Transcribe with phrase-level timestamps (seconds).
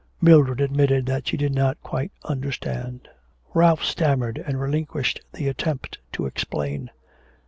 [0.19, 3.07] Mildred admitted that she did not quite understand.
[3.53, 6.89] Ralph stammered, and relinquished the attempt to explain.